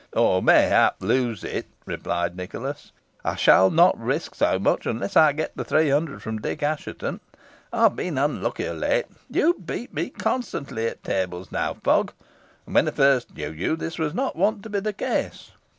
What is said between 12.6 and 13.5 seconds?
and when I first